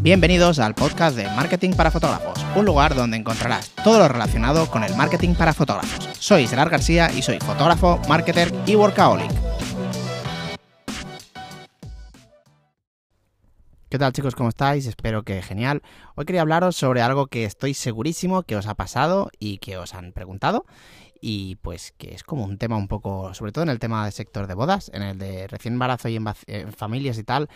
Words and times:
Bienvenidos 0.00 0.60
al 0.60 0.76
podcast 0.76 1.16
de 1.16 1.24
Marketing 1.24 1.72
para 1.72 1.90
Fotógrafos, 1.90 2.38
un 2.54 2.64
lugar 2.64 2.94
donde 2.94 3.16
encontrarás 3.16 3.70
todo 3.82 3.98
lo 3.98 4.06
relacionado 4.06 4.70
con 4.70 4.84
el 4.84 4.94
marketing 4.94 5.34
para 5.34 5.52
fotógrafos. 5.52 6.08
Soy 6.18 6.46
Gerard 6.46 6.70
García 6.70 7.10
y 7.12 7.20
soy 7.20 7.38
fotógrafo, 7.40 8.00
marketer 8.08 8.52
y 8.64 8.76
workaholic. 8.76 9.30
¿Qué 13.88 13.98
tal 13.98 14.12
chicos? 14.12 14.34
¿Cómo 14.34 14.50
estáis? 14.50 14.86
Espero 14.86 15.24
que 15.24 15.42
genial. 15.42 15.82
Hoy 16.14 16.26
quería 16.26 16.42
hablaros 16.42 16.76
sobre 16.76 17.02
algo 17.02 17.26
que 17.26 17.44
estoy 17.44 17.74
segurísimo 17.74 18.44
que 18.44 18.54
os 18.54 18.66
ha 18.66 18.74
pasado 18.74 19.30
y 19.40 19.58
que 19.58 19.78
os 19.78 19.94
han 19.94 20.12
preguntado 20.12 20.66
y 21.20 21.56
pues 21.56 21.92
que 21.98 22.14
es 22.14 22.22
como 22.22 22.44
un 22.44 22.58
tema 22.58 22.76
un 22.76 22.88
poco, 22.88 23.34
sobre 23.34 23.52
todo 23.52 23.64
en 23.64 23.70
el 23.70 23.78
tema 23.78 24.04
del 24.04 24.12
sector 24.12 24.46
de 24.46 24.54
bodas, 24.54 24.90
en 24.94 25.02
el 25.02 25.18
de 25.18 25.48
recién 25.48 25.74
embarazo 25.74 26.08
y 26.08 26.16
en, 26.16 26.72
familias 26.72 27.18
y 27.18 27.24
tal, 27.24 27.48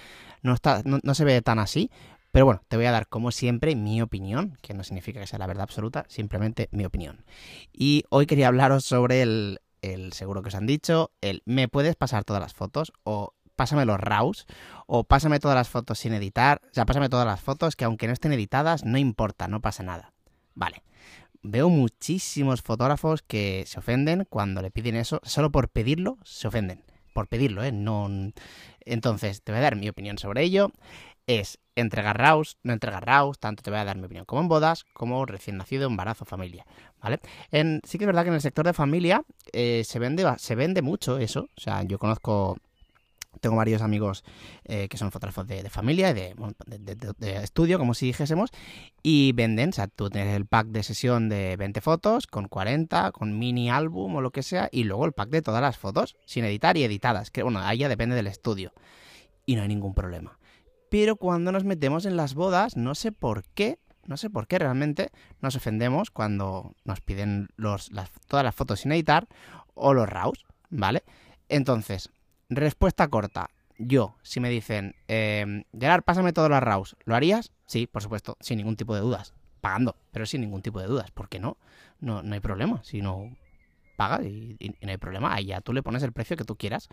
no, 0.42 0.54
está, 0.54 0.82
no, 0.84 1.14
se 1.14 1.24
ve 1.24 1.42
tan 1.42 1.58
así. 1.58 1.90
Pero 2.32 2.46
bueno, 2.46 2.62
te 2.68 2.76
voy 2.76 2.86
a 2.86 2.92
dar 2.92 3.08
como 3.08 3.30
siempre 3.30 3.76
mi 3.76 4.02
opinión, 4.02 4.58
que 4.62 4.74
no 4.74 4.82
significa 4.82 5.20
que 5.20 5.26
sea 5.26 5.38
la 5.38 5.46
verdad 5.46 5.64
absoluta, 5.64 6.04
simplemente 6.08 6.68
mi 6.72 6.84
opinión. 6.84 7.24
Y 7.72 8.04
hoy 8.10 8.26
quería 8.26 8.48
hablaros 8.48 8.84
sobre 8.84 9.22
el, 9.22 9.60
el 9.82 10.12
seguro 10.12 10.42
que 10.42 10.48
os 10.48 10.54
han 10.54 10.66
dicho, 10.66 11.12
el 11.20 11.42
me 11.44 11.68
puedes 11.68 11.94
pasar 11.94 12.24
todas 12.24 12.42
las 12.42 12.54
fotos 12.54 12.92
o 13.04 13.34
pásame 13.54 13.84
los 13.84 14.00
RAWs 14.00 14.46
o 14.86 15.04
pásame 15.04 15.38
todas 15.38 15.54
las 15.54 15.68
fotos 15.68 15.98
sin 15.98 16.14
editar, 16.14 16.62
o 16.70 16.74
sea, 16.74 16.86
pásame 16.86 17.08
todas 17.08 17.26
las 17.26 17.40
fotos 17.40 17.76
que 17.76 17.84
aunque 17.84 18.06
no 18.06 18.12
estén 18.12 18.32
editadas, 18.32 18.84
no 18.84 18.98
importa, 18.98 19.46
no 19.46 19.60
pasa 19.60 19.82
nada. 19.82 20.12
Vale 20.54 20.82
veo 21.42 21.68
muchísimos 21.68 22.62
fotógrafos 22.62 23.22
que 23.22 23.64
se 23.66 23.78
ofenden 23.78 24.26
cuando 24.28 24.62
le 24.62 24.70
piden 24.70 24.96
eso, 24.96 25.20
solo 25.24 25.50
por 25.50 25.68
pedirlo, 25.68 26.18
se 26.24 26.48
ofenden. 26.48 26.84
Por 27.12 27.28
pedirlo, 27.28 27.62
¿eh? 27.62 27.72
No... 27.72 28.08
Entonces, 28.84 29.42
te 29.42 29.52
voy 29.52 29.58
a 29.58 29.62
dar 29.62 29.76
mi 29.76 29.88
opinión 29.88 30.18
sobre 30.18 30.42
ello. 30.42 30.72
Es 31.26 31.58
entregar 31.74 32.18
RAWs, 32.18 32.58
no 32.62 32.72
entregar 32.72 33.06
RAWs, 33.06 33.38
tanto 33.38 33.62
te 33.62 33.70
voy 33.70 33.78
a 33.78 33.84
dar 33.84 33.96
mi 33.96 34.04
opinión 34.04 34.24
como 34.24 34.42
en 34.42 34.48
bodas, 34.48 34.84
como 34.92 35.24
recién 35.24 35.56
nacido, 35.56 35.86
embarazo, 35.86 36.24
familia, 36.24 36.66
¿vale? 37.00 37.20
En, 37.50 37.80
sí 37.84 37.98
que 37.98 38.04
es 38.04 38.06
verdad 38.06 38.22
que 38.22 38.28
en 38.28 38.34
el 38.34 38.40
sector 38.40 38.66
de 38.66 38.72
familia 38.72 39.22
eh, 39.52 39.82
se, 39.84 39.98
vende, 39.98 40.26
se 40.38 40.54
vende 40.54 40.82
mucho 40.82 41.18
eso, 41.18 41.48
o 41.56 41.60
sea, 41.60 41.82
yo 41.84 41.98
conozco 41.98 42.58
tengo 43.40 43.56
varios 43.56 43.82
amigos 43.82 44.24
eh, 44.64 44.88
que 44.88 44.96
son 44.96 45.10
fotógrafos 45.10 45.46
de, 45.46 45.68
familia 45.70 46.10
y 46.10 46.14
de, 46.14 46.34
estudio, 47.42 47.78
como 47.78 47.94
si 47.94 48.06
dijésemos, 48.06 48.50
y 49.02 49.32
venden, 49.32 49.70
o 49.70 49.72
sea, 49.72 49.88
tú 49.88 50.10
tienes 50.10 50.36
el 50.36 50.46
pack 50.46 50.68
de 50.68 50.82
sesión 50.82 51.28
de 51.28 51.56
20 51.56 51.80
fotos 51.80 52.26
con 52.26 52.48
40, 52.48 53.10
con 53.12 53.38
mini 53.38 53.70
álbum 53.70 54.16
o 54.16 54.20
lo 54.20 54.30
que 54.30 54.42
sea, 54.42 54.68
y 54.70 54.84
luego 54.84 55.06
el 55.06 55.12
pack 55.12 55.30
de 55.30 55.42
todas 55.42 55.62
las 55.62 55.78
fotos, 55.78 56.16
sin 56.26 56.44
editar 56.44 56.76
y 56.76 56.84
editadas, 56.84 57.30
que 57.30 57.42
bueno, 57.42 57.60
ahí 57.60 57.78
ya 57.78 57.88
depende 57.88 58.14
del 58.14 58.26
estudio, 58.26 58.72
y 59.46 59.56
no 59.56 59.62
hay 59.62 59.68
ningún 59.68 59.94
problema. 59.94 60.38
Pero 60.92 61.16
cuando 61.16 61.50
nos 61.50 61.64
metemos 61.64 62.04
en 62.04 62.18
las 62.18 62.34
bodas, 62.34 62.76
no 62.76 62.94
sé 62.94 63.12
por 63.12 63.44
qué, 63.54 63.78
no 64.04 64.18
sé 64.18 64.28
por 64.28 64.46
qué 64.46 64.58
realmente 64.58 65.10
nos 65.40 65.56
ofendemos 65.56 66.10
cuando 66.10 66.74
nos 66.84 67.00
piden 67.00 67.48
todas 67.56 68.44
las 68.44 68.54
fotos 68.54 68.80
sin 68.80 68.92
editar 68.92 69.26
o 69.72 69.94
los 69.94 70.06
RAWs, 70.06 70.44
¿vale? 70.68 71.02
Entonces, 71.48 72.10
Respuesta 72.54 73.08
corta. 73.08 73.48
Yo, 73.78 74.16
si 74.22 74.38
me 74.38 74.50
dicen, 74.50 74.94
eh, 75.08 75.64
Gerard, 75.72 76.02
pásame 76.02 76.34
todos 76.34 76.50
los 76.50 76.60
RAWs, 76.60 76.96
¿lo 77.06 77.14
harías? 77.14 77.50
Sí, 77.64 77.86
por 77.86 78.02
supuesto, 78.02 78.36
sin 78.40 78.58
ningún 78.58 78.76
tipo 78.76 78.94
de 78.94 79.00
dudas. 79.00 79.32
Pagando, 79.62 79.96
pero 80.10 80.26
sin 80.26 80.42
ningún 80.42 80.60
tipo 80.60 80.78
de 80.78 80.86
dudas. 80.86 81.10
¿Por 81.10 81.30
qué 81.30 81.40
no? 81.40 81.56
No, 82.00 82.22
no 82.22 82.34
hay 82.34 82.40
problema. 82.40 82.82
Si 82.84 83.00
no 83.00 83.34
pagas 83.96 84.26
y, 84.26 84.58
no 84.82 84.90
hay 84.90 84.98
problema, 84.98 85.34
ahí 85.34 85.46
ya 85.46 85.62
tú 85.62 85.72
le 85.72 85.82
pones 85.82 86.02
el 86.02 86.12
precio 86.12 86.36
que 86.36 86.44
tú 86.44 86.56
quieras. 86.56 86.88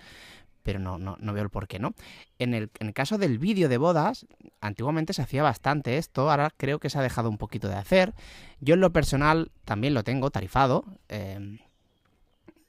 Pero 0.64 0.80
no, 0.80 0.98
no, 0.98 1.18
no 1.20 1.34
veo 1.34 1.44
el 1.44 1.50
por 1.50 1.68
qué 1.68 1.80
no. 1.80 1.94
En 2.38 2.54
el, 2.54 2.70
en 2.80 2.88
el 2.88 2.94
caso 2.94 3.18
del 3.18 3.40
vídeo 3.40 3.70
de 3.70 3.78
bodas, 3.78 4.28
antiguamente 4.62 5.14
se 5.14 5.22
hacía 5.22 5.44
bastante 5.44 5.98
esto, 5.98 6.30
ahora 6.30 6.52
creo 6.56 6.80
que 6.80 6.90
se 6.90 7.00
ha 7.00 7.02
dejado 7.02 7.30
un 7.30 7.38
poquito 7.38 7.68
de 7.68 7.76
hacer. 7.76 8.14
Yo 8.60 8.74
en 8.74 8.82
lo 8.82 8.92
personal 8.92 9.52
también 9.66 9.94
lo 9.94 10.04
tengo 10.04 10.32
tarifado. 10.32 10.86
Eh, 11.08 11.60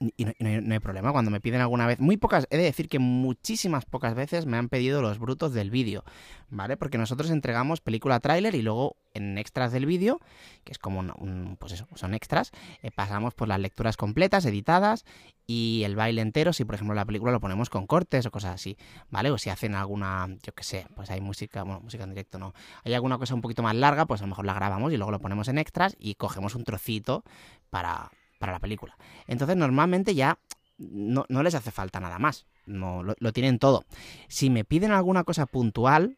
y 0.00 0.24
no, 0.24 0.74
hay, 0.74 0.78
problema. 0.78 1.12
Cuando 1.12 1.30
me 1.30 1.42
piden 1.42 1.60
alguna 1.60 1.86
vez, 1.86 2.00
muy 2.00 2.16
pocas, 2.16 2.46
he 2.48 2.56
de 2.56 2.62
decir 2.62 2.88
que 2.88 2.98
muchísimas 2.98 3.84
pocas 3.84 4.14
veces 4.14 4.46
me 4.46 4.56
han 4.56 4.70
pedido 4.70 5.02
los 5.02 5.18
brutos 5.18 5.52
del 5.52 5.70
vídeo, 5.70 6.04
¿vale? 6.48 6.78
Porque 6.78 6.96
nosotros 6.96 7.30
entregamos 7.30 7.82
película 7.82 8.18
tráiler 8.20 8.54
y 8.54 8.62
luego 8.62 8.96
en 9.12 9.36
extras 9.36 9.72
del 9.72 9.84
vídeo, 9.84 10.18
que 10.64 10.72
es 10.72 10.78
como 10.78 11.00
un, 11.00 11.56
pues 11.58 11.72
eso, 11.72 11.86
son 11.96 12.14
extras, 12.14 12.50
eh, 12.82 12.90
pasamos 12.90 13.34
por 13.34 13.48
las 13.48 13.60
lecturas 13.60 13.98
completas, 13.98 14.46
editadas 14.46 15.04
y 15.46 15.82
el 15.84 15.96
baile 15.96 16.22
entero, 16.22 16.54
si 16.54 16.64
por 16.64 16.76
ejemplo 16.76 16.94
la 16.94 17.04
película 17.04 17.30
lo 17.30 17.40
ponemos 17.40 17.68
con 17.68 17.86
cortes 17.86 18.24
o 18.24 18.30
cosas 18.30 18.54
así, 18.54 18.78
¿vale? 19.10 19.30
O 19.30 19.36
si 19.36 19.50
hacen 19.50 19.74
alguna, 19.74 20.28
yo 20.42 20.54
qué 20.54 20.64
sé, 20.64 20.86
pues 20.96 21.10
hay 21.10 21.20
música, 21.20 21.62
bueno, 21.62 21.80
música 21.80 22.04
en 22.04 22.10
directo 22.10 22.38
no, 22.38 22.54
hay 22.84 22.94
alguna 22.94 23.18
cosa 23.18 23.34
un 23.34 23.42
poquito 23.42 23.62
más 23.62 23.74
larga, 23.74 24.06
pues 24.06 24.22
a 24.22 24.24
lo 24.24 24.28
mejor 24.28 24.46
la 24.46 24.54
grabamos 24.54 24.94
y 24.94 24.96
luego 24.96 25.10
lo 25.10 25.20
ponemos 25.20 25.48
en 25.48 25.58
extras 25.58 25.94
y 25.98 26.14
cogemos 26.14 26.54
un 26.54 26.64
trocito 26.64 27.22
para 27.68 28.10
para 28.40 28.52
la 28.52 28.58
película. 28.58 28.96
Entonces 29.28 29.56
normalmente 29.56 30.16
ya 30.16 30.38
no, 30.78 31.24
les 31.42 31.54
hace 31.54 31.70
falta 31.70 32.00
nada 32.00 32.18
más, 32.18 32.46
no, 32.66 33.02
lo, 33.02 33.32
tienen 33.32 33.58
todo. 33.58 33.84
Si 34.28 34.50
me 34.50 34.64
piden 34.64 34.90
alguna 34.90 35.24
cosa 35.24 35.46
puntual, 35.46 36.16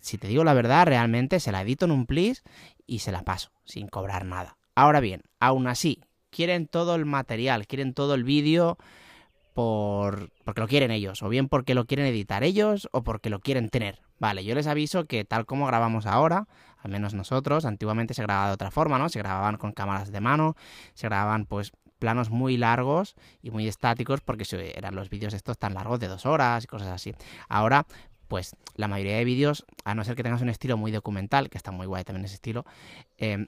si 0.00 0.18
te 0.18 0.28
digo 0.28 0.44
la 0.44 0.54
verdad, 0.54 0.86
realmente 0.86 1.40
se 1.40 1.50
la 1.50 1.62
edito 1.62 1.86
en 1.86 1.92
un 1.92 2.06
plis 2.06 2.44
y 2.86 2.98
se 3.00 3.10
la 3.10 3.22
paso, 3.22 3.50
sin 3.64 3.88
cobrar 3.88 4.26
nada. 4.26 4.58
Ahora 4.74 5.00
bien, 5.00 5.22
aún 5.40 5.66
así, 5.66 6.02
quieren 6.28 6.66
todo 6.66 6.94
el 6.94 7.06
material, 7.06 7.66
quieren 7.66 7.94
todo 7.94 8.14
el 8.14 8.22
vídeo 8.22 8.76
por, 9.54 10.30
porque 10.44 10.60
lo 10.60 10.68
quieren 10.68 10.90
ellos, 10.90 11.22
o 11.22 11.30
bien 11.30 11.48
porque 11.48 11.74
lo 11.74 11.86
quieren 11.86 12.06
editar 12.06 12.44
ellos, 12.44 12.88
o 12.92 13.02
porque 13.02 13.30
lo 13.30 13.40
quieren 13.40 13.70
tener. 13.70 14.00
Vale, 14.18 14.44
yo 14.44 14.54
les 14.54 14.66
aviso 14.66 15.06
que 15.06 15.24
tal 15.24 15.46
como 15.46 15.66
grabamos 15.66 16.04
ahora, 16.04 16.46
al 16.82 16.90
menos 16.90 17.14
nosotros, 17.14 17.64
antiguamente 17.64 18.14
se 18.14 18.22
grababa 18.22 18.48
de 18.48 18.54
otra 18.54 18.70
forma, 18.70 18.98
¿no? 18.98 19.08
Se 19.08 19.18
grababan 19.18 19.56
con 19.56 19.72
cámaras 19.72 20.10
de 20.10 20.20
mano, 20.20 20.56
se 20.94 21.08
grababan 21.08 21.46
pues 21.46 21.72
planos 21.98 22.30
muy 22.30 22.56
largos 22.56 23.14
y 23.42 23.50
muy 23.50 23.68
estáticos 23.68 24.20
porque 24.20 24.44
eran 24.74 24.94
los 24.94 25.10
vídeos 25.10 25.34
estos 25.34 25.58
tan 25.58 25.74
largos 25.74 26.00
de 26.00 26.08
dos 26.08 26.26
horas 26.26 26.64
y 26.64 26.66
cosas 26.66 26.88
así. 26.88 27.14
Ahora, 27.48 27.86
pues 28.26 28.56
la 28.74 28.88
mayoría 28.88 29.16
de 29.16 29.24
vídeos, 29.24 29.66
a 29.84 29.94
no 29.94 30.04
ser 30.04 30.16
que 30.16 30.22
tengas 30.22 30.40
un 30.40 30.48
estilo 30.48 30.76
muy 30.76 30.90
documental, 30.90 31.50
que 31.50 31.58
está 31.58 31.70
muy 31.70 31.86
guay 31.86 32.04
también 32.04 32.24
ese 32.24 32.34
estilo, 32.34 32.64
eh, 33.18 33.46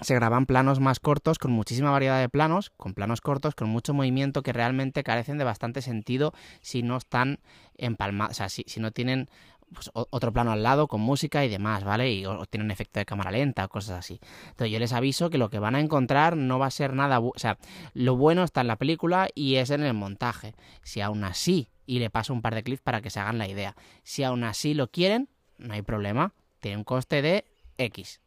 se 0.00 0.14
graban 0.14 0.46
planos 0.46 0.80
más 0.80 0.98
cortos, 0.98 1.38
con 1.38 1.52
muchísima 1.52 1.90
variedad 1.90 2.18
de 2.18 2.30
planos, 2.30 2.70
con 2.70 2.94
planos 2.94 3.20
cortos, 3.20 3.54
con 3.54 3.68
mucho 3.68 3.92
movimiento 3.92 4.42
que 4.42 4.54
realmente 4.54 5.02
carecen 5.02 5.36
de 5.36 5.44
bastante 5.44 5.82
sentido 5.82 6.32
si 6.62 6.82
no 6.82 6.96
están 6.96 7.38
empalmados, 7.76 8.32
o 8.32 8.34
sea, 8.36 8.48
si 8.48 8.80
no 8.80 8.92
tienen 8.92 9.28
pues, 9.72 9.90
otro 9.94 10.32
plano 10.32 10.52
al 10.52 10.62
lado 10.62 10.88
con 10.88 11.00
música 11.00 11.44
y 11.44 11.48
demás, 11.48 11.84
¿vale? 11.84 12.12
Y 12.12 12.26
o, 12.26 12.44
tiene 12.46 12.64
un 12.64 12.70
efecto 12.70 12.98
de 12.98 13.06
cámara 13.06 13.30
lenta 13.30 13.64
o 13.64 13.68
cosas 13.68 13.98
así. 13.98 14.20
Entonces 14.48 14.72
yo 14.72 14.78
les 14.78 14.92
aviso 14.92 15.30
que 15.30 15.38
lo 15.38 15.50
que 15.50 15.58
van 15.58 15.74
a 15.74 15.80
encontrar 15.80 16.36
no 16.36 16.58
va 16.58 16.66
a 16.66 16.70
ser 16.70 16.94
nada, 16.94 17.20
o 17.20 17.32
sea, 17.36 17.58
lo 17.94 18.16
bueno 18.16 18.42
está 18.42 18.62
en 18.62 18.66
la 18.66 18.76
película 18.76 19.28
y 19.34 19.56
es 19.56 19.70
en 19.70 19.82
el 19.82 19.94
montaje. 19.94 20.54
Si 20.82 21.00
aún 21.00 21.24
así, 21.24 21.68
y 21.86 21.98
le 21.98 22.10
paso 22.10 22.32
un 22.32 22.42
par 22.42 22.54
de 22.54 22.62
clips 22.62 22.82
para 22.82 23.00
que 23.00 23.10
se 23.10 23.20
hagan 23.20 23.38
la 23.38 23.48
idea, 23.48 23.76
si 24.02 24.24
aún 24.24 24.44
así 24.44 24.74
lo 24.74 24.90
quieren, 24.90 25.28
no 25.58 25.74
hay 25.74 25.82
problema, 25.82 26.32
tiene 26.60 26.76
un 26.76 26.84
coste 26.84 27.22
de 27.22 27.44
X 27.78 28.20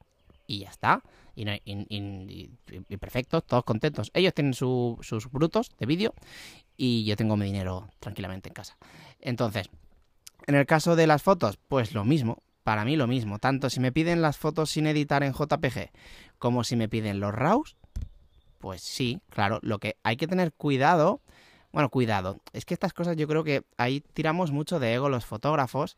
y 0.48 0.60
ya 0.60 0.70
está. 0.70 1.04
Y, 1.36 1.50
y, 1.66 2.98
perfectos, 2.98 3.44
todos 3.44 3.64
contentos. 3.64 4.12
Ellos 4.14 4.36
tienen 4.36 4.54
sus 4.54 5.32
brutos 5.32 5.72
de 5.80 5.88
vídeo 5.88 6.14
y 6.78 7.06
yo 7.06 7.16
tengo 7.16 7.36
mi 7.38 7.46
dinero 7.46 7.90
tranquilamente 8.00 8.50
en 8.50 8.54
casa. 8.54 8.78
Entonces, 9.20 9.70
en 10.48 10.56
el 10.56 10.66
caso 10.66 10.96
de 10.96 11.08
las 11.08 11.24
fotos, 11.24 11.58
pues 11.68 11.94
lo 11.94 12.06
mismo, 12.06 12.44
para 12.64 12.86
mí 12.86 12.96
lo 12.96 13.08
mismo, 13.08 13.40
tanto 13.40 13.70
si 13.70 13.80
me 13.80 13.92
piden 13.92 14.22
las 14.22 14.38
fotos 14.38 14.72
sin 14.72 14.88
editar 14.88 15.24
en 15.24 15.34
JPG 15.34 15.92
como 16.38 16.64
si 16.64 16.76
me 16.76 16.90
piden 16.90 17.20
los 17.20 17.34
RAWs, 17.34 17.78
pues 18.60 18.82
sí, 18.82 19.22
claro, 19.30 19.60
lo 19.62 19.80
que 19.80 19.98
hay 20.04 20.16
que 20.16 20.28
tener 20.28 20.54
cuidado, 20.54 21.22
bueno, 21.72 21.90
cuidado, 21.90 22.40
es 22.54 22.66
que 22.66 22.74
estas 22.74 22.94
cosas 22.94 23.18
yo 23.18 23.28
creo 23.28 23.44
que 23.44 23.64
ahí 23.78 24.02
tiramos 24.14 24.52
mucho 24.52 24.80
de 24.80 24.94
ego 24.94 25.10
los 25.10 25.26
fotógrafos 25.26 25.98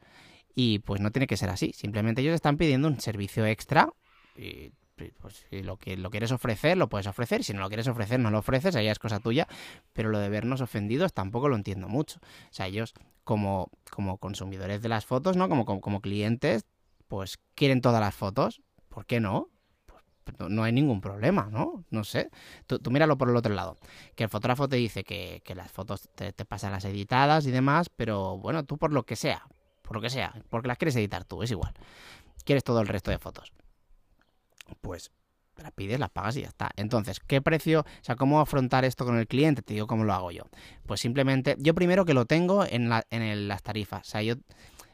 y 0.56 0.80
pues 0.80 1.02
no 1.02 1.12
tiene 1.12 1.28
que 1.28 1.38
ser 1.38 1.50
así, 1.50 1.74
simplemente 1.74 2.22
ellos 2.22 2.34
están 2.34 2.58
pidiendo 2.58 2.88
un 2.88 3.00
servicio 3.00 3.46
extra 3.46 3.90
y 4.38 4.72
pues 4.96 5.46
si 5.50 5.62
lo 5.62 5.78
que 5.78 5.98
lo 5.98 6.10
quieres 6.10 6.32
ofrecer, 6.32 6.78
lo 6.78 6.88
puedes 6.88 7.08
ofrecer. 7.08 7.44
Si 7.44 7.54
no 7.54 7.60
lo 7.60 7.68
quieres 7.68 7.88
ofrecer, 7.88 8.20
no 8.20 8.32
lo 8.32 8.40
ofreces, 8.40 8.76
ahí 8.76 8.88
es 8.88 9.00
cosa 9.00 9.20
tuya. 9.20 9.48
Pero 9.94 10.10
lo 10.10 10.20
de 10.20 10.30
vernos 10.30 10.62
ofendidos 10.62 11.14
tampoco 11.14 11.50
lo 11.50 11.56
entiendo 11.56 11.88
mucho. 11.88 12.20
O 12.20 12.54
sea, 12.54 12.68
ellos 12.68 12.94
como, 13.24 13.70
como 13.92 14.18
consumidores 14.18 14.82
de 14.82 14.90
las 14.90 15.06
fotos, 15.06 15.36
¿no? 15.36 15.50
Como, 15.50 15.66
como, 15.66 16.02
clientes, 16.02 16.66
pues 17.08 17.40
quieren 17.56 17.82
todas 17.82 18.00
las 18.00 18.16
fotos. 18.16 18.62
¿Por 18.90 19.06
qué 19.06 19.20
no? 19.20 19.50
Pues, 19.86 20.50
no 20.50 20.64
hay 20.64 20.72
ningún 20.72 21.02
problema, 21.02 21.50
¿no? 21.52 21.84
No 21.90 22.04
sé. 22.04 22.30
Tú, 22.66 22.80
míralo 22.90 23.18
por 23.18 23.30
el 23.30 23.36
otro 23.36 23.54
lado. 23.54 23.78
Que 24.16 24.24
el 24.24 24.30
fotógrafo 24.30 24.70
te 24.70 24.78
dice 24.78 25.04
que, 25.04 25.42
las 25.56 25.72
fotos 25.72 26.10
te, 26.16 26.32
te, 26.32 26.46
pasan 26.46 26.72
las 26.72 26.86
editadas 26.86 27.46
y 27.46 27.52
demás, 27.52 27.90
pero 27.90 28.38
bueno, 28.38 28.64
tú 28.64 28.78
por 28.78 28.94
lo 28.94 29.04
que 29.06 29.18
sea, 29.18 29.46
por 29.82 29.98
lo 29.98 30.02
que 30.02 30.10
sea, 30.10 30.34
porque 30.50 30.70
las 30.70 30.78
quieres 30.78 30.96
editar 30.96 31.26
tú, 31.26 31.44
es 31.44 31.52
igual. 31.52 31.74
Quieres 32.46 32.64
todo 32.64 32.80
el 32.80 32.88
resto 32.88 33.12
de 33.12 33.18
fotos 33.18 33.52
pues 34.82 35.12
la 35.58 35.72
pides, 35.72 36.00
la 36.00 36.10
pagas 36.10 36.36
y 36.38 36.42
ya 36.42 36.48
está. 36.48 36.72
Entonces, 36.76 37.20
¿qué 37.20 37.42
precio? 37.42 37.82
O 37.82 38.04
sea, 38.04 38.16
¿cómo 38.16 38.40
afrontar 38.40 38.86
esto 38.86 39.06
con 39.06 39.18
el 39.18 39.28
cliente? 39.28 39.62
Te 39.62 39.74
digo 39.74 39.88
cómo 39.88 40.04
lo 40.04 40.14
hago 40.14 40.32
yo. 40.32 40.44
Pues 40.86 41.00
simplemente, 41.00 41.56
yo 41.60 41.74
primero 41.74 42.06
que 42.06 42.14
lo 42.14 42.26
tengo 42.26 42.66
en, 42.66 42.90
la, 42.90 43.06
las 43.10 43.64
tarifas. 43.64 44.08
O 44.08 44.12
sea, 44.12 44.22
yo 44.22 44.36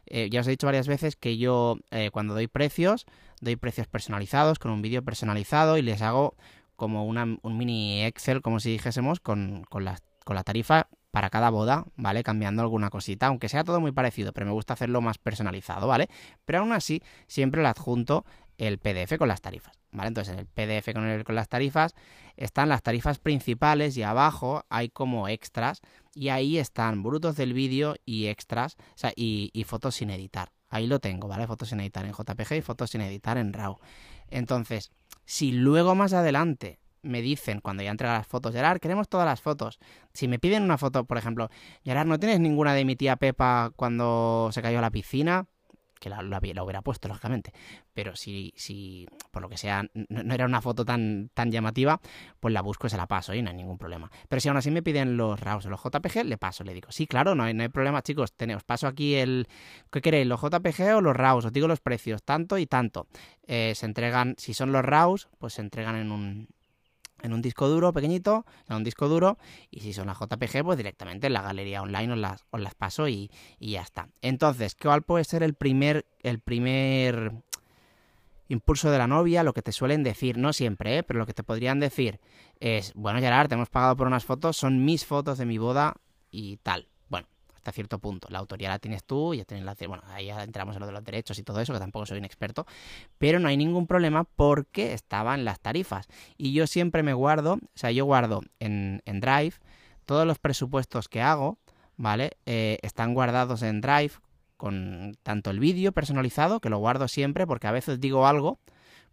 eh, 0.05 0.29
ya 0.29 0.41
os 0.41 0.47
he 0.47 0.51
dicho 0.51 0.67
varias 0.67 0.87
veces 0.87 1.15
que 1.15 1.37
yo 1.37 1.77
eh, 1.89 2.09
cuando 2.11 2.33
doy 2.33 2.47
precios, 2.47 3.05
doy 3.39 3.55
precios 3.55 3.87
personalizados 3.87 4.59
con 4.59 4.71
un 4.71 4.81
vídeo 4.81 5.03
personalizado 5.03 5.77
y 5.77 5.81
les 5.81 6.01
hago 6.01 6.35
como 6.75 7.05
un 7.05 7.57
mini 7.57 8.03
Excel, 8.03 8.41
como 8.41 8.59
si 8.59 8.71
dijésemos, 8.71 9.19
con, 9.19 9.63
con, 9.69 9.85
la, 9.85 9.99
con 10.25 10.35
la 10.35 10.43
tarifa 10.43 10.87
para 11.11 11.29
cada 11.29 11.49
boda, 11.49 11.85
¿vale? 11.95 12.23
Cambiando 12.23 12.61
alguna 12.61 12.89
cosita, 12.89 13.27
aunque 13.27 13.49
sea 13.49 13.63
todo 13.63 13.79
muy 13.79 13.91
parecido, 13.91 14.31
pero 14.33 14.47
me 14.47 14.53
gusta 14.53 14.73
hacerlo 14.73 15.01
más 15.01 15.17
personalizado, 15.17 15.87
¿vale? 15.87 16.09
Pero 16.45 16.59
aún 16.59 16.71
así, 16.71 17.03
siempre 17.27 17.61
le 17.61 17.67
adjunto 17.67 18.25
el 18.67 18.77
PDF 18.77 19.17
con 19.17 19.27
las 19.27 19.41
tarifas, 19.41 19.79
¿vale? 19.91 20.09
Entonces, 20.09 20.33
en 20.33 20.39
el 20.39 20.45
PDF 20.45 20.93
con, 20.93 21.05
el, 21.05 21.23
con 21.23 21.33
las 21.33 21.49
tarifas 21.49 21.95
están 22.37 22.69
las 22.69 22.83
tarifas 22.83 23.17
principales 23.17 23.97
y 23.97 24.03
abajo 24.03 24.65
hay 24.69 24.89
como 24.89 25.27
extras 25.27 25.81
y 26.13 26.29
ahí 26.29 26.59
están 26.59 27.01
brutos 27.01 27.35
del 27.35 27.53
vídeo 27.53 27.95
y 28.05 28.27
extras, 28.27 28.75
o 28.79 28.97
sea, 28.97 29.13
y, 29.15 29.51
fotos 29.65 29.95
sin 29.95 30.11
editar. 30.11 30.51
Ahí 30.69 30.85
lo 30.85 30.99
tengo, 30.99 31.27
¿vale? 31.27 31.47
Fotos 31.47 31.69
sin 31.69 31.79
editar 31.79 32.05
en 32.05 32.13
JPG 32.13 32.57
y 32.57 32.61
fotos 32.61 32.91
sin 32.91 33.01
editar 33.01 33.37
en 33.39 33.51
RAW. 33.51 33.79
Entonces, 34.29 34.91
si 35.25 35.51
luego 35.51 35.95
más 35.95 36.13
adelante 36.13 36.79
me 37.01 37.23
dicen 37.23 37.61
cuando 37.61 37.81
ya 37.81 37.89
entrega 37.89 38.13
las 38.13 38.27
fotos, 38.27 38.53
Gerard, 38.53 38.79
queremos 38.79 39.09
todas 39.09 39.25
las 39.25 39.41
fotos. 39.41 39.79
Si 40.13 40.27
me 40.27 40.37
piden 40.37 40.61
una 40.61 40.77
foto, 40.77 41.05
por 41.05 41.17
ejemplo, 41.17 41.49
Gerard, 41.83 42.05
¿no 42.05 42.19
tienes 42.19 42.39
ninguna 42.39 42.75
de 42.75 42.85
mi 42.85 42.95
tía 42.95 43.15
Pepa 43.15 43.71
cuando 43.75 44.49
se 44.51 44.61
cayó 44.61 44.77
a 44.77 44.81
la 44.81 44.91
piscina? 44.91 45.47
Que 46.01 46.09
la, 46.09 46.23
la, 46.23 46.39
hubiera 46.39 46.81
puesto, 46.81 47.07
lógicamente. 47.07 47.53
Pero 47.93 48.15
si, 48.15 48.53
si 48.57 49.07
por 49.29 49.43
lo 49.43 49.49
que 49.49 49.57
sea, 49.57 49.83
no, 49.93 50.23
no, 50.23 50.33
era 50.33 50.45
una 50.45 50.59
foto 50.59 50.83
tan, 50.83 51.29
tan 51.35 51.51
llamativa, 51.51 52.01
pues 52.39 52.51
la 52.53 52.61
busco 52.61 52.87
y 52.87 52.89
se 52.89 52.97
la 52.97 53.05
paso 53.05 53.35
y 53.35 53.43
no 53.43 53.51
hay 53.51 53.55
ningún 53.55 53.77
problema. 53.77 54.11
Pero 54.27 54.39
si 54.39 54.49
aún 54.49 54.57
así 54.57 54.71
me 54.71 54.81
piden 54.81 55.15
los 55.15 55.39
RAWs 55.39 55.67
o 55.67 55.69
los 55.69 55.79
JPG, 55.79 56.25
le 56.25 56.39
paso, 56.39 56.63
le 56.63 56.73
digo, 56.73 56.91
sí, 56.91 57.05
claro, 57.05 57.35
no 57.35 57.43
hay, 57.43 57.53
no 57.53 57.61
hay 57.61 57.69
problema, 57.69 58.01
chicos, 58.01 58.33
os 58.55 58.63
paso 58.63 58.87
aquí 58.87 59.13
el... 59.13 59.47
¿Qué 59.91 60.01
queréis, 60.01 60.25
los 60.25 60.41
JPG 60.41 60.95
o 60.95 61.01
los 61.01 61.15
RAWs? 61.15 61.45
Os 61.45 61.53
digo 61.53 61.67
los 61.67 61.81
precios, 61.81 62.23
tanto 62.23 62.57
y 62.57 62.65
tanto. 62.65 63.05
Eh, 63.45 63.73
se 63.75 63.85
entregan, 63.85 64.33
si 64.39 64.55
son 64.55 64.71
los 64.71 64.83
RAWs, 64.83 65.29
pues 65.37 65.53
se 65.53 65.61
entregan 65.61 65.95
en 65.97 66.11
un, 66.11 66.47
en 67.21 67.33
un 67.33 67.41
disco 67.41 67.67
duro 67.67 67.93
pequeñito, 67.93 68.45
en 68.69 68.77
un 68.77 68.83
disco 68.83 69.07
duro, 69.07 69.37
y 69.69 69.81
si 69.81 69.93
son 69.93 70.07
las 70.07 70.17
JPG, 70.19 70.63
pues 70.63 70.77
directamente 70.77 71.27
en 71.27 71.33
la 71.33 71.41
galería 71.41 71.81
online 71.81 72.13
os 72.13 72.19
las, 72.19 72.45
os 72.51 72.61
las 72.61 72.75
paso 72.75 73.07
y, 73.07 73.31
y, 73.59 73.71
ya 73.71 73.81
está. 73.81 74.09
Entonces, 74.21 74.75
¿cuál 74.75 75.03
puede 75.03 75.23
ser 75.23 75.43
el 75.43 75.53
primer, 75.53 76.05
el 76.23 76.39
primer 76.39 77.33
impulso 78.47 78.91
de 78.91 78.97
la 78.97 79.07
novia? 79.07 79.43
Lo 79.43 79.53
que 79.53 79.61
te 79.61 79.71
suelen 79.71 80.03
decir, 80.03 80.37
no 80.37 80.53
siempre, 80.53 80.97
¿eh? 80.97 81.03
pero 81.03 81.19
lo 81.19 81.25
que 81.25 81.33
te 81.33 81.43
podrían 81.43 81.79
decir 81.79 82.19
es, 82.59 82.93
bueno, 82.93 83.19
Gerard, 83.19 83.49
te 83.49 83.55
hemos 83.55 83.69
pagado 83.69 83.95
por 83.95 84.07
unas 84.07 84.25
fotos, 84.25 84.57
son 84.57 84.85
mis 84.85 85.05
fotos 85.05 85.37
de 85.37 85.45
mi 85.45 85.57
boda 85.57 85.95
y 86.29 86.57
tal 86.57 86.90
hasta 87.61 87.71
cierto 87.71 87.99
punto. 87.99 88.27
La 88.31 88.39
autoría 88.39 88.69
la 88.69 88.79
tienes 88.79 89.03
tú, 89.03 89.35
ya 89.35 89.45
tienes 89.45 89.63
la... 89.63 89.75
Bueno, 89.87 90.03
ahí 90.07 90.25
ya 90.25 90.43
entramos 90.43 90.75
en 90.75 90.79
lo 90.79 90.87
de 90.87 90.93
los 90.93 91.03
derechos 91.03 91.37
y 91.37 91.43
todo 91.43 91.61
eso, 91.61 91.73
que 91.73 91.79
tampoco 91.79 92.07
soy 92.07 92.17
un 92.17 92.25
experto, 92.25 92.65
pero 93.19 93.39
no 93.39 93.47
hay 93.47 93.55
ningún 93.55 93.85
problema 93.85 94.23
porque 94.23 94.93
estaban 94.93 95.45
las 95.45 95.59
tarifas. 95.59 96.07
Y 96.37 96.53
yo 96.53 96.65
siempre 96.65 97.03
me 97.03 97.13
guardo, 97.13 97.53
o 97.53 97.59
sea, 97.75 97.91
yo 97.91 98.05
guardo 98.05 98.41
en, 98.59 99.03
en 99.05 99.21
Drive 99.21 99.53
todos 100.05 100.25
los 100.25 100.39
presupuestos 100.39 101.07
que 101.07 101.21
hago, 101.21 101.59
¿vale? 101.97 102.31
Eh, 102.47 102.79
están 102.81 103.13
guardados 103.13 103.61
en 103.61 103.79
Drive 103.79 104.13
con 104.57 105.15
tanto 105.21 105.51
el 105.51 105.59
vídeo 105.59 105.91
personalizado, 105.91 106.59
que 106.59 106.69
lo 106.69 106.79
guardo 106.79 107.07
siempre 107.07 107.45
porque 107.45 107.67
a 107.67 107.71
veces 107.71 107.99
digo 107.99 108.25
algo, 108.25 108.59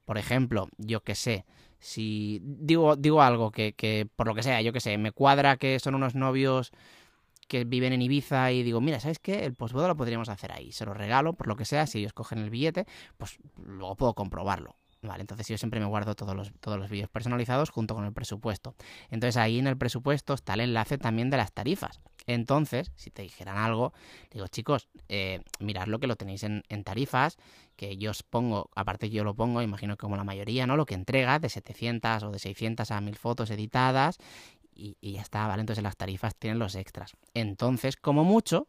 por 0.06 0.16
ejemplo, 0.16 0.68
yo 0.78 1.02
que 1.02 1.14
sé, 1.14 1.44
si 1.80 2.40
digo, 2.42 2.96
digo 2.96 3.20
algo 3.20 3.50
que, 3.50 3.74
que, 3.74 4.08
por 4.16 4.26
lo 4.26 4.34
que 4.34 4.42
sea, 4.42 4.62
yo 4.62 4.72
que 4.72 4.80
sé, 4.80 4.96
me 4.96 5.12
cuadra 5.12 5.58
que 5.58 5.78
son 5.80 5.94
unos 5.94 6.14
novios 6.14 6.72
que 7.48 7.64
viven 7.64 7.92
en 7.92 8.02
Ibiza 8.02 8.52
y 8.52 8.62
digo, 8.62 8.80
mira, 8.80 9.00
¿sabes 9.00 9.18
qué? 9.18 9.44
El 9.44 9.54
postboda 9.54 9.88
lo 9.88 9.96
podríamos 9.96 10.28
hacer 10.28 10.52
ahí. 10.52 10.70
Se 10.70 10.84
lo 10.84 10.94
regalo, 10.94 11.32
por 11.32 11.48
lo 11.48 11.56
que 11.56 11.64
sea, 11.64 11.86
si 11.86 11.98
ellos 11.98 12.12
cogen 12.12 12.38
el 12.38 12.50
billete, 12.50 12.86
pues 13.16 13.38
luego 13.56 13.96
puedo 13.96 14.14
comprobarlo. 14.14 14.76
Vale, 15.00 15.20
entonces 15.20 15.46
yo 15.46 15.56
siempre 15.56 15.78
me 15.78 15.86
guardo 15.86 16.16
todos 16.16 16.34
los, 16.34 16.52
todos 16.60 16.76
los 16.76 16.90
vídeos 16.90 17.08
personalizados 17.08 17.70
junto 17.70 17.94
con 17.94 18.04
el 18.04 18.12
presupuesto. 18.12 18.74
Entonces 19.10 19.36
ahí 19.36 19.58
en 19.58 19.68
el 19.68 19.78
presupuesto 19.78 20.34
está 20.34 20.54
el 20.54 20.60
enlace 20.60 20.98
también 20.98 21.30
de 21.30 21.36
las 21.36 21.52
tarifas. 21.52 22.00
Entonces, 22.26 22.90
si 22.96 23.10
te 23.10 23.22
dijeran 23.22 23.56
algo, 23.56 23.92
digo, 24.32 24.48
chicos, 24.48 24.88
eh, 25.08 25.40
mirad 25.60 25.86
lo 25.86 26.00
que 26.00 26.08
lo 26.08 26.16
tenéis 26.16 26.42
en, 26.42 26.64
en, 26.68 26.82
tarifas, 26.82 27.38
que 27.76 27.96
yo 27.96 28.10
os 28.10 28.22
pongo, 28.24 28.70
aparte 28.74 29.08
yo 29.08 29.22
lo 29.22 29.34
pongo, 29.34 29.62
imagino 29.62 29.96
que 29.96 30.00
como 30.00 30.16
la 30.16 30.24
mayoría, 30.24 30.66
¿no? 30.66 30.76
Lo 30.76 30.84
que 30.84 30.94
entrega 30.94 31.38
de 31.38 31.48
700 31.48 32.24
o 32.24 32.30
de 32.32 32.38
600 32.40 32.90
a 32.90 33.00
1000 33.00 33.16
fotos 33.16 33.50
editadas 33.50 34.18
y, 34.78 35.12
ya 35.12 35.20
está, 35.20 35.46
¿vale? 35.46 35.60
Entonces 35.60 35.82
las 35.82 35.96
tarifas 35.96 36.36
tienen 36.36 36.58
los 36.58 36.74
extras. 36.74 37.16
Entonces, 37.34 37.96
como 37.96 38.24
mucho, 38.24 38.66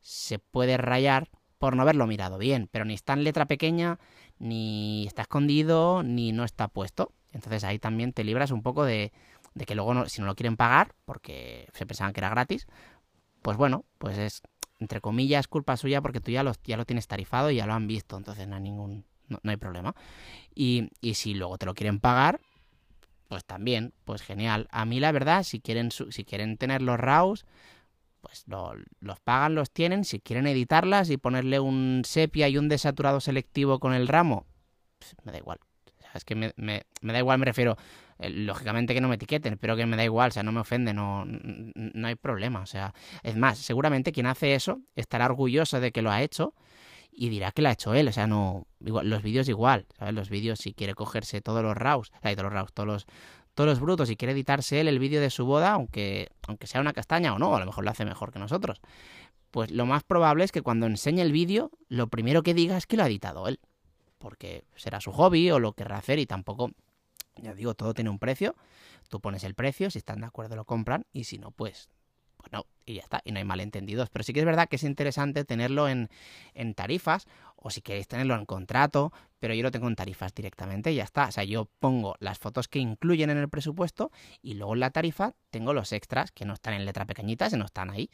se 0.00 0.38
puede 0.38 0.76
rayar 0.76 1.30
por 1.58 1.76
no 1.76 1.82
haberlo 1.82 2.06
mirado 2.06 2.38
bien, 2.38 2.68
pero 2.70 2.84
ni 2.84 2.94
está 2.94 3.14
en 3.14 3.24
letra 3.24 3.46
pequeña, 3.46 3.98
ni 4.38 5.06
está 5.06 5.22
escondido, 5.22 6.02
ni 6.02 6.32
no 6.32 6.44
está 6.44 6.68
puesto. 6.68 7.12
Entonces 7.32 7.64
ahí 7.64 7.78
también 7.78 8.12
te 8.12 8.24
libras 8.24 8.50
un 8.50 8.62
poco 8.62 8.84
de, 8.84 9.12
de 9.54 9.64
que 9.64 9.74
luego, 9.74 9.94
no, 9.94 10.08
si 10.08 10.20
no 10.20 10.26
lo 10.26 10.34
quieren 10.34 10.56
pagar, 10.56 10.94
porque 11.04 11.68
se 11.72 11.86
pensaban 11.86 12.12
que 12.12 12.20
era 12.20 12.28
gratis, 12.28 12.66
pues 13.42 13.56
bueno, 13.56 13.84
pues 13.98 14.18
es, 14.18 14.42
entre 14.80 15.00
comillas, 15.00 15.48
culpa 15.48 15.76
suya 15.76 16.02
porque 16.02 16.20
tú 16.20 16.30
ya 16.30 16.42
lo, 16.42 16.52
ya 16.64 16.76
lo 16.76 16.84
tienes 16.84 17.06
tarifado 17.06 17.50
y 17.50 17.56
ya 17.56 17.66
lo 17.66 17.74
han 17.74 17.86
visto, 17.86 18.16
entonces 18.16 18.48
no 18.48 18.56
hay 18.56 18.62
ningún, 18.62 19.04
no, 19.28 19.38
no 19.42 19.50
hay 19.50 19.56
problema. 19.56 19.94
Y, 20.54 20.90
y 21.00 21.14
si 21.14 21.34
luego 21.34 21.58
te 21.58 21.66
lo 21.66 21.74
quieren 21.74 22.00
pagar, 22.00 22.40
pues 23.32 23.46
también, 23.46 23.94
pues 24.04 24.20
genial. 24.20 24.68
A 24.70 24.84
mí 24.84 25.00
la 25.00 25.10
verdad, 25.10 25.42
si 25.42 25.58
quieren, 25.58 25.90
si 25.90 26.22
quieren 26.22 26.58
tener 26.58 26.82
los 26.82 27.00
RAWs, 27.00 27.46
pues 28.20 28.44
lo, 28.46 28.74
los 29.00 29.20
pagan, 29.20 29.54
los 29.54 29.70
tienen. 29.70 30.04
Si 30.04 30.20
quieren 30.20 30.46
editarlas 30.46 31.08
y 31.08 31.16
ponerle 31.16 31.58
un 31.58 32.02
sepia 32.04 32.50
y 32.50 32.58
un 32.58 32.68
desaturado 32.68 33.20
selectivo 33.20 33.80
con 33.80 33.94
el 33.94 34.06
ramo, 34.06 34.44
pues 34.98 35.16
me 35.24 35.32
da 35.32 35.38
igual. 35.38 35.60
O 35.86 36.02
sea, 36.02 36.10
es 36.12 36.26
que 36.26 36.34
me, 36.34 36.52
me, 36.56 36.82
me, 37.00 37.14
da 37.14 37.20
igual, 37.20 37.38
me 37.38 37.46
refiero, 37.46 37.78
eh, 38.18 38.28
lógicamente 38.28 38.92
que 38.92 39.00
no 39.00 39.08
me 39.08 39.14
etiqueten, 39.14 39.56
pero 39.56 39.76
que 39.76 39.86
me 39.86 39.96
da 39.96 40.04
igual, 40.04 40.28
o 40.28 40.32
sea, 40.32 40.42
no 40.42 40.52
me 40.52 40.60
ofende, 40.60 40.92
no, 40.92 41.24
no 41.24 42.06
hay 42.06 42.16
problema. 42.16 42.60
O 42.60 42.66
sea, 42.66 42.92
es 43.22 43.34
más, 43.34 43.56
seguramente 43.56 44.12
quien 44.12 44.26
hace 44.26 44.54
eso 44.54 44.82
estará 44.94 45.24
orgulloso 45.24 45.80
de 45.80 45.90
que 45.90 46.02
lo 46.02 46.10
ha 46.10 46.20
hecho 46.20 46.52
y 47.12 47.28
dirá 47.28 47.52
que 47.52 47.62
lo 47.62 47.68
ha 47.68 47.72
hecho 47.72 47.94
él. 47.94 48.08
O 48.08 48.12
sea, 48.12 48.26
no. 48.26 48.66
Igual, 48.80 49.08
los 49.08 49.22
vídeos 49.22 49.48
igual, 49.48 49.86
¿sabes? 49.98 50.14
Los 50.14 50.30
vídeos, 50.30 50.58
si 50.58 50.72
quiere 50.72 50.94
cogerse 50.94 51.40
todos 51.40 51.62
los 51.62 51.76
RAWs, 51.76 52.10
sea, 52.22 52.34
todos 52.34 52.44
los 52.44 52.52
RAWs, 52.52 52.72
todos 52.72 52.86
los, 52.86 53.06
todos 53.54 53.68
los 53.68 53.80
brutos 53.80 54.10
y 54.10 54.16
quiere 54.16 54.32
editarse 54.32 54.80
él 54.80 54.88
el 54.88 54.98
vídeo 54.98 55.20
de 55.20 55.30
su 55.30 55.44
boda, 55.44 55.72
aunque, 55.72 56.28
aunque 56.48 56.66
sea 56.66 56.80
una 56.80 56.92
castaña 56.92 57.34
o 57.34 57.38
no, 57.38 57.54
a 57.54 57.60
lo 57.60 57.66
mejor 57.66 57.84
lo 57.84 57.90
hace 57.90 58.04
mejor 58.04 58.32
que 58.32 58.38
nosotros. 58.38 58.80
Pues 59.50 59.70
lo 59.70 59.84
más 59.84 60.02
probable 60.02 60.44
es 60.44 60.52
que 60.52 60.62
cuando 60.62 60.86
enseñe 60.86 61.20
el 61.20 61.32
vídeo, 61.32 61.70
lo 61.88 62.08
primero 62.08 62.42
que 62.42 62.54
diga 62.54 62.76
es 62.76 62.86
que 62.86 62.96
lo 62.96 63.02
ha 63.02 63.06
editado 63.06 63.46
él. 63.46 63.60
Porque 64.18 64.64
será 64.76 65.00
su 65.00 65.12
hobby 65.12 65.50
o 65.50 65.58
lo 65.58 65.74
querrá 65.74 65.98
hacer 65.98 66.18
y 66.18 66.26
tampoco. 66.26 66.70
Ya 67.36 67.54
digo, 67.54 67.74
todo 67.74 67.92
tiene 67.92 68.08
un 68.08 68.18
precio. 68.18 68.56
Tú 69.08 69.20
pones 69.20 69.44
el 69.44 69.54
precio, 69.54 69.90
si 69.90 69.98
están 69.98 70.20
de 70.20 70.26
acuerdo 70.26 70.56
lo 70.56 70.64
compran 70.64 71.04
y 71.12 71.24
si 71.24 71.38
no, 71.38 71.50
pues 71.50 71.90
pues 72.42 72.52
no, 72.52 72.66
y 72.84 72.94
ya 72.94 73.02
está, 73.02 73.22
y 73.24 73.32
no 73.32 73.38
hay 73.38 73.44
malentendidos. 73.44 74.10
Pero 74.10 74.22
sí 74.22 74.32
que 74.32 74.40
es 74.40 74.46
verdad 74.46 74.68
que 74.68 74.76
es 74.76 74.82
interesante 74.82 75.44
tenerlo 75.44 75.88
en, 75.88 76.10
en 76.54 76.74
tarifas, 76.74 77.26
o 77.56 77.70
si 77.70 77.80
queréis 77.80 78.08
tenerlo 78.08 78.34
en 78.34 78.44
contrato, 78.44 79.12
pero 79.38 79.54
yo 79.54 79.62
lo 79.62 79.70
tengo 79.70 79.88
en 79.88 79.94
tarifas 79.94 80.34
directamente 80.34 80.92
y 80.92 80.96
ya 80.96 81.04
está. 81.04 81.28
O 81.28 81.32
sea, 81.32 81.44
yo 81.44 81.68
pongo 81.78 82.16
las 82.18 82.38
fotos 82.38 82.68
que 82.68 82.80
incluyen 82.80 83.30
en 83.30 83.38
el 83.38 83.48
presupuesto 83.48 84.10
y 84.42 84.54
luego 84.54 84.74
en 84.74 84.80
la 84.80 84.90
tarifa 84.90 85.34
tengo 85.50 85.72
los 85.72 85.92
extras 85.92 86.32
que 86.32 86.44
no 86.44 86.54
están 86.54 86.74
en 86.74 86.84
letra 86.84 87.06
pequeñita, 87.06 87.48
no 87.50 87.64
están 87.64 87.90
ahí. 87.90 88.10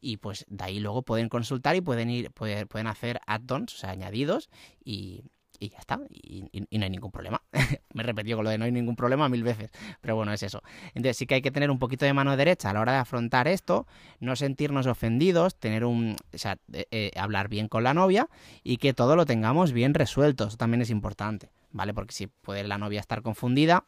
Y 0.00 0.18
pues 0.18 0.46
de 0.48 0.64
ahí 0.64 0.80
luego 0.80 1.02
pueden 1.02 1.28
consultar 1.28 1.74
y 1.76 1.80
pueden 1.80 2.10
ir, 2.10 2.30
pueden, 2.30 2.68
pueden 2.68 2.86
hacer 2.86 3.20
add-ons, 3.26 3.74
o 3.74 3.76
sea, 3.76 3.90
añadidos, 3.90 4.50
y, 4.84 5.24
y 5.62 5.68
ya 5.68 5.78
está, 5.78 6.00
y, 6.10 6.50
no 6.60 6.84
hay 6.84 6.90
ningún 6.90 7.12
problema. 7.12 7.40
Me 7.94 8.02
he 8.02 8.06
repetido 8.06 8.38
con 8.38 8.44
lo 8.44 8.50
de 8.50 8.58
no 8.58 8.64
hay 8.64 8.72
ningún 8.72 8.96
problema 8.96 9.28
mil 9.28 9.44
veces, 9.44 9.70
pero 10.00 10.16
bueno, 10.16 10.32
es 10.32 10.42
eso. 10.42 10.60
Entonces 10.88 11.16
sí 11.16 11.26
que 11.26 11.36
hay 11.36 11.42
que 11.42 11.52
tener 11.52 11.70
un 11.70 11.78
poquito 11.78 12.04
de 12.04 12.12
mano 12.12 12.36
derecha 12.36 12.70
a 12.70 12.72
la 12.72 12.80
hora 12.80 12.92
de 12.92 12.98
afrontar 12.98 13.46
esto, 13.46 13.86
no 14.18 14.34
sentirnos 14.34 14.88
ofendidos, 14.88 15.54
tener 15.54 15.84
un, 15.84 16.16
o 16.34 16.38
sea, 16.38 16.58
eh, 16.72 17.12
hablar 17.16 17.48
bien 17.48 17.68
con 17.68 17.84
la 17.84 17.94
novia 17.94 18.28
y 18.64 18.78
que 18.78 18.92
todo 18.92 19.14
lo 19.14 19.24
tengamos 19.24 19.72
bien 19.72 19.94
resuelto, 19.94 20.48
eso 20.48 20.56
también 20.56 20.82
es 20.82 20.90
importante, 20.90 21.50
¿vale? 21.70 21.94
Porque 21.94 22.12
si 22.12 22.26
puede 22.26 22.64
la 22.64 22.78
novia 22.78 22.98
estar 22.98 23.22
confundida, 23.22 23.84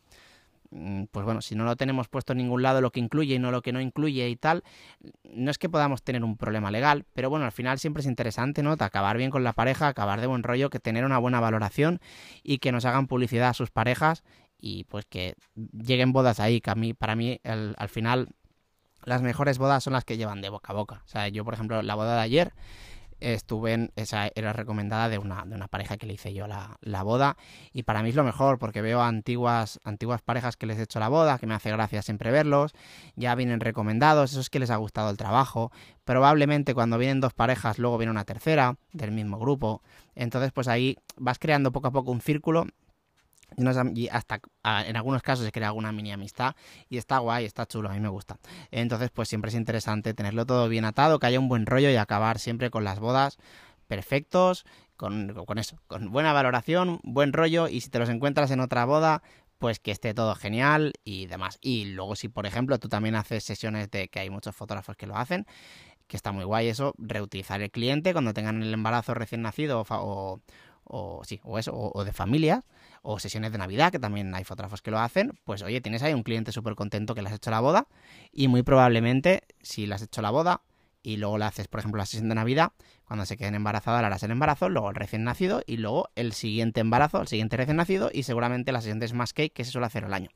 pues 1.11 1.25
bueno, 1.25 1.41
si 1.41 1.55
no 1.55 1.65
lo 1.65 1.77
tenemos 1.77 2.09
puesto 2.09 2.33
en 2.33 2.39
ningún 2.39 2.63
lado 2.63 2.81
lo 2.81 2.91
que 2.91 3.01
incluye 3.01 3.35
y 3.35 3.39
no 3.39 3.51
lo 3.51 3.63
que 3.63 3.73
no 3.73 3.81
incluye 3.81 4.29
y 4.29 4.37
tal, 4.37 4.65
no 5.25 5.51
es 5.51 5.59
que 5.59 5.69
podamos 5.69 6.03
tener 6.03 6.25
un 6.25 6.37
problema 6.37 6.71
legal, 6.71 7.05
pero 7.15 7.31
bueno, 7.31 7.45
al 7.45 7.53
final 7.53 7.79
siempre 7.79 8.01
es 8.01 8.07
interesante, 8.07 8.63
¿no? 8.63 8.73
acabar 8.73 9.17
bien 9.17 9.31
con 9.31 9.45
la 9.45 9.53
pareja, 9.53 9.89
acabar 9.89 10.21
de 10.21 10.27
buen 10.27 10.43
rollo, 10.43 10.71
que 10.71 10.81
tener 10.81 11.05
una 11.05 11.19
buena 11.19 11.41
valoración 11.41 12.01
y 12.43 12.59
que 12.59 12.73
nos 12.73 12.85
hagan 12.85 13.07
publicidad 13.07 13.51
a 13.51 13.55
sus 13.55 13.71
parejas 13.71 14.25
y 14.59 14.85
pues 14.85 15.07
que 15.07 15.37
lleguen 15.55 16.13
bodas 16.13 16.41
ahí, 16.41 16.61
que 16.61 16.71
a 16.71 16.75
mí, 16.75 16.93
para 16.93 17.15
mí, 17.17 17.41
el, 17.45 17.75
al 17.79 17.89
final, 17.89 18.29
las 19.05 19.23
mejores 19.23 19.59
bodas 19.59 19.85
son 19.85 19.93
las 19.93 20.05
que 20.05 20.17
llevan 20.17 20.41
de 20.41 20.49
boca 20.49 20.73
a 20.73 20.77
boca. 20.77 21.03
O 21.05 21.09
sea, 21.09 21.29
yo, 21.29 21.45
por 21.45 21.55
ejemplo, 21.55 21.83
la 21.83 21.95
boda 21.95 22.17
de 22.17 22.23
ayer 22.23 22.53
estuve 23.33 23.73
en, 23.73 23.93
esa 23.97 24.31
era 24.35 24.53
recomendada 24.53 25.09
de 25.09 25.19
una, 25.19 25.45
de 25.47 25.55
una 25.55 25.69
pareja 25.69 25.97
que 25.97 26.07
le 26.07 26.15
hice 26.15 26.35
yo 26.35 26.47
la, 26.47 26.77
la, 26.81 27.03
boda. 27.03 27.37
Y 27.73 27.85
para 27.85 28.03
mí 28.03 28.11
es 28.11 28.15
lo 28.15 28.25
mejor 28.25 28.59
porque 28.59 28.83
veo 28.83 29.03
antiguas, 29.03 29.81
antiguas 29.85 30.21
parejas 30.23 30.57
que 30.57 30.67
les 30.67 30.79
he 30.79 30.83
hecho 30.83 31.01
la 31.01 31.09
boda, 31.09 31.39
que 31.39 31.47
me 31.47 31.55
hace 31.55 31.71
gracia 31.71 32.03
siempre 32.03 32.31
verlos, 32.31 32.73
ya 33.17 33.35
vienen 33.35 33.61
recomendados, 33.61 34.33
eso 34.33 34.41
es 34.41 34.51
que 34.51 34.59
les 34.59 34.71
ha 34.71 34.77
gustado 34.77 35.11
el 35.11 35.17
trabajo, 35.17 35.73
probablemente 36.05 36.75
cuando 36.75 36.99
vienen 36.99 37.21
dos 37.21 37.33
parejas 37.33 37.79
luego 37.79 37.99
viene 37.99 38.11
una 38.11 38.25
tercera 38.25 38.77
del 38.93 39.13
mismo 39.13 39.39
grupo, 39.39 39.83
entonces 40.15 40.53
pues 40.53 40.69
ahí 40.69 40.97
vas 41.17 41.39
creando 41.39 41.73
poco 41.73 41.89
a 41.89 41.93
poco 41.93 42.11
un 42.11 42.21
círculo 42.21 42.67
y 43.95 44.09
hasta 44.09 44.41
en 44.87 44.97
algunos 44.97 45.23
casos 45.23 45.45
se 45.45 45.53
crea 45.53 45.69
alguna 45.69 45.93
mini 45.93 46.13
amistad 46.13 46.55
y 46.89 46.99
está 46.99 47.19
guay, 47.19 47.45
está 47.45 47.67
chulo, 47.67 47.91
a 47.91 47.93
mí 47.93 48.01
me 48.01 48.09
gusta. 48.09 48.39
Entonces, 48.71 49.11
pues 49.11 49.29
siempre 49.29 49.49
es 49.49 49.55
interesante 49.55 50.15
tenerlo 50.15 50.47
todo 50.47 50.69
bien 50.69 50.85
atado, 50.85 51.19
que 51.19 51.27
haya 51.27 51.39
un 51.39 51.49
buen 51.49 51.67
rollo 51.67 51.91
y 51.91 51.97
acabar 51.97 52.39
siempre 52.39 52.71
con 52.71 52.85
las 52.85 52.99
bodas 52.99 53.39
perfectos, 53.87 54.65
con, 54.97 55.35
con 55.47 55.59
eso, 55.59 55.77
con 55.87 56.11
buena 56.11 56.33
valoración, 56.33 57.01
buen 57.03 57.33
rollo 57.33 57.69
y 57.69 57.81
si 57.81 57.91
te 57.91 57.99
los 57.99 58.09
encuentras 58.09 58.51
en 58.51 58.61
otra 58.61 58.85
boda, 58.85 59.23
pues 59.59 59.79
que 59.79 59.91
esté 59.91 60.15
todo 60.15 60.35
genial 60.35 60.93
y 61.05 61.27
demás. 61.27 61.59
Y 61.61 61.87
luego 61.87 62.17
si, 62.17 62.29
por 62.29 62.47
ejemplo, 62.47 62.79
tú 62.79 62.89
también 62.89 63.15
haces 63.15 63.45
sesiones 63.45 63.91
de 63.91 64.09
que 64.09 64.21
hay 64.21 64.31
muchos 64.31 64.55
fotógrafos 64.55 64.97
que 64.97 65.07
lo 65.07 65.17
hacen, 65.17 65.47
que 66.07 66.17
está 66.17 66.33
muy 66.33 66.45
guay 66.45 66.69
eso, 66.69 66.95
reutilizar 66.99 67.63
el 67.63 67.71
cliente 67.71 68.13
cuando 68.13 68.35
tengan 68.35 68.63
el 68.63 68.73
embarazo 68.75 69.15
recién 69.15 69.43
nacido 69.43 69.81
o, 69.81 69.87
o, 69.91 70.41
o 70.85 71.23
sí, 71.25 71.41
o 71.45 71.59
eso, 71.59 71.73
o, 71.75 72.05
de 72.05 72.13
familias, 72.13 72.65
o 73.03 73.19
sesiones 73.19 73.53
de 73.53 73.59
Navidad, 73.59 73.93
que 73.93 73.99
también 73.99 74.35
hay 74.35 74.45
fotógrafos 74.45 74.83
que 74.83 74.91
lo 74.91 74.99
hacen, 74.99 75.39
pues 75.45 75.63
oye, 75.63 75.81
tienes 75.81 76.03
ahí 76.03 76.15
un 76.15 76.23
cliente 76.23 76.53
súper 76.53 76.75
contento 76.75 77.15
que 77.15 77.23
le 77.23 77.29
has 77.29 77.35
hecho 77.35 77.51
la 77.51 77.61
boda 77.61 77.87
y 78.33 78.49
muy 78.49 78.63
probablemente 78.63 79.43
si 79.61 79.87
le 79.87 79.95
has 79.95 80.03
hecho 80.03 80.23
la 80.23 80.31
boda 80.31 80.63
y 81.05 81.19
luego 81.19 81.37
le 81.37 81.45
haces, 81.45 81.69
por 81.69 81.81
ejemplo, 81.81 81.99
la 81.99 82.07
sesión 82.07 82.31
de 82.31 82.35
Navidad, 82.35 82.73
cuando 83.05 83.27
se 83.27 83.37
queden 83.37 83.55
embarazadas 83.55 84.01
le 84.01 84.07
harás 84.07 84.23
el 84.23 84.31
embarazo, 84.31 84.71
luego 84.71 84.89
el 84.89 84.97
recién 84.97 85.23
nacido 85.23 85.63
y 85.67 85.77
luego 85.77 86.09
el 86.17 86.33
siguiente 86.33 86.81
embarazo, 86.81 87.21
el 87.21 87.29
siguiente 87.29 87.59
recién 87.59 87.77
nacido 87.77 88.11
y 88.13 88.23
seguramente 88.23 88.73
la 88.73 88.81
sesión 88.81 88.99
de 89.01 89.09
Smash 89.09 89.33
Cake 89.35 89.53
que 89.53 89.65
se 89.67 89.71
suele 89.71 89.87
hacer 89.87 90.07
al 90.07 90.15
año. 90.15 90.31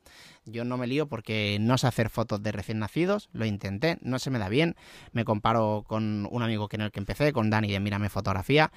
Yo 0.45 0.65
no 0.65 0.77
me 0.77 0.85
lío 0.85 1.07
porque 1.07 1.57
no 1.59 1.79
sé 1.79 1.87
hacer 1.87 2.09
fotos 2.09 2.43
de 2.43 2.51
recién 2.51 2.77
nacidos, 2.77 3.29
lo 3.33 3.45
intenté, 3.45 3.97
no 4.01 4.19
se 4.19 4.29
me 4.29 4.37
da 4.37 4.47
bien, 4.47 4.75
me 5.11 5.25
comparo 5.25 5.83
con 5.87 6.27
un 6.29 6.43
amigo 6.43 6.67
que 6.67 6.75
en 6.75 6.83
el 6.83 6.91
que 6.91 6.99
empecé, 6.99 7.33
con 7.33 7.49
Dani 7.49 7.71
de 7.71 7.79
Mírame 7.79 8.09
Fotografía 8.09 8.71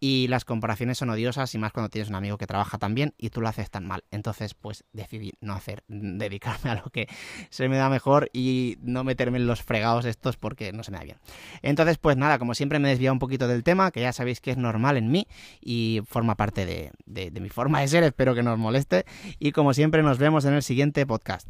y 0.00 0.28
las 0.28 0.44
comparaciones 0.44 0.98
son 0.98 1.10
odiosas 1.10 1.54
y 1.54 1.58
más 1.58 1.72
cuando 1.72 1.88
tienes 1.88 2.08
un 2.08 2.16
amigo 2.16 2.38
que 2.38 2.46
trabaja 2.46 2.78
tan 2.78 2.94
bien 2.94 3.14
y 3.18 3.30
tú 3.30 3.40
lo 3.40 3.48
haces 3.48 3.70
tan 3.70 3.86
mal. 3.86 4.04
Entonces, 4.10 4.54
pues 4.54 4.84
decidí 4.92 5.32
no 5.40 5.54
hacer, 5.54 5.82
dedicarme 5.88 6.70
a 6.70 6.74
lo 6.76 6.90
que 6.90 7.08
se 7.50 7.68
me 7.68 7.76
da 7.76 7.88
mejor 7.88 8.30
y 8.32 8.76
no 8.82 9.04
meterme 9.04 9.38
en 9.38 9.46
los 9.46 9.62
fregados 9.62 10.04
estos 10.04 10.36
porque 10.36 10.72
no 10.72 10.82
se 10.82 10.90
me 10.90 10.98
da 10.98 11.04
bien. 11.04 11.18
Entonces, 11.62 11.98
pues 11.98 12.16
nada, 12.16 12.38
como 12.38 12.54
siempre 12.54 12.78
me 12.78 12.88
he 12.88 12.90
desviado 12.90 13.14
un 13.14 13.18
poquito 13.18 13.48
del 13.48 13.62
tema, 13.62 13.90
que 13.90 14.00
ya 14.00 14.12
sabéis 14.12 14.40
que 14.40 14.50
es 14.50 14.56
normal 14.56 14.96
en 14.96 15.10
mí 15.10 15.26
y 15.60 16.02
forma 16.06 16.34
parte 16.34 16.66
de, 16.66 16.92
de 17.06 17.40
mi 17.40 17.48
forma 17.48 17.80
de 17.80 17.88
ser, 17.88 18.04
espero 18.04 18.34
que 18.34 18.42
no 18.42 18.52
os 18.52 18.58
moleste. 18.58 19.04
Y 19.38 19.52
como 19.52 19.74
siempre, 19.74 20.02
nos 20.02 20.18
vemos 20.18 20.44
en 20.44 20.54
el 20.54 20.62
siguiente 20.62 21.06
podcast. 21.06 21.48